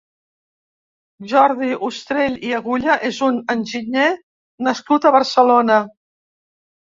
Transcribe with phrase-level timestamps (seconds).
[1.33, 4.07] Jordi Ustrell i Aguilà és un enginyer
[4.69, 5.77] nascut a Barcelona.